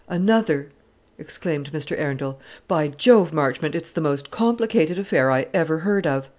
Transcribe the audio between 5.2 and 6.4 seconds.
I ever heard of.